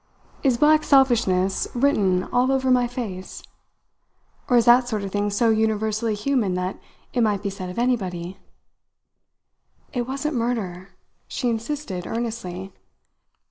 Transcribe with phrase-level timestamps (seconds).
[0.41, 3.43] Is black selfishness written all over my face?
[4.49, 6.79] Or is that sort of thing so universally human that
[7.13, 8.39] it might be said of anybody?"
[9.93, 10.89] "It wasn't murder,"
[11.27, 12.73] she insisted earnestly.